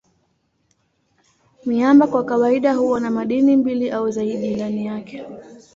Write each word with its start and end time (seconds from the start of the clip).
Miamba 1.65 2.07
kwa 2.07 2.23
kawaida 2.25 2.73
huwa 2.73 2.99
na 2.99 3.11
madini 3.11 3.55
mbili 3.57 3.91
au 3.91 4.11
zaidi 4.11 4.55
ndani 4.55 4.85
yake. 4.85 5.25